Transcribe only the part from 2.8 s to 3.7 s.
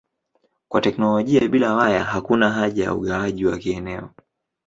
ya ugawaji wa